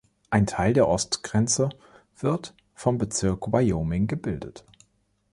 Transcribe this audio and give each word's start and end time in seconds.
Ein 0.31 0.47
Teil 0.47 0.73
der 0.73 0.87
Ostgrenze 0.87 1.69
wird 2.17 2.55
vom 2.73 2.97
Bezirk 2.97 3.53
Wyoming 3.53 4.07
gebildet. 4.07 4.65